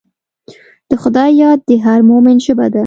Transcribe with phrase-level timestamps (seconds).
[0.89, 2.79] د خدای یاد د هر مؤمن ژبه ده.